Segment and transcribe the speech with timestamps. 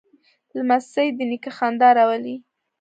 [0.57, 2.35] لمسی د نیکه خندا راولي.